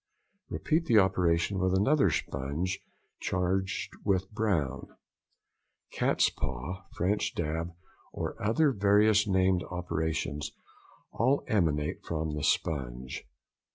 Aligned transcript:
Repeat 0.49 0.85
the 0.87 0.97
operation 0.97 1.59
with 1.59 1.75
another 1.75 2.09
sponge 2.09 2.79
charged 3.19 3.91
with 4.03 4.31
brown. 4.31 4.87
Cat's 5.93 6.31
paw, 6.31 6.85
French 6.95 7.35
dab, 7.35 7.75
and 8.15 8.27
other 8.39 8.71
various 8.71 9.27
named 9.27 9.63
operations 9.69 10.53
all 11.11 11.43
emanate 11.47 12.03
from 12.03 12.33
the 12.33 12.43
sponge. 12.43 13.27